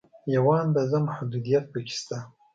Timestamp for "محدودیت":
1.07-1.63